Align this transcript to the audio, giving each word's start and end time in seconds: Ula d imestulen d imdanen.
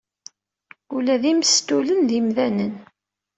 Ula 0.95 1.15
d 1.21 1.23
imestulen 1.31 1.99
d 2.09 2.11
imdanen. 2.19 2.73